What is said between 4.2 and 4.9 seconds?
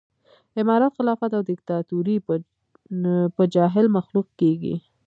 کېږي